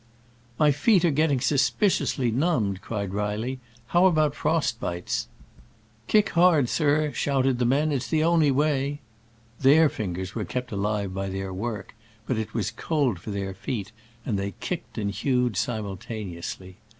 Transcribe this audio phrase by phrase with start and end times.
[0.57, 3.59] "My feet are getting suspiciously numbed," cried Reilly:
[3.89, 5.27] "how about frost bites?"
[6.07, 9.01] "Kick hard, sir," shouted the men: "it's the only way."
[9.61, 11.93] Tkeir fingers were kept alive by their work,
[12.25, 13.91] but it was cold for their feet,
[14.25, 16.77] and they kicked and hewed simultaneously.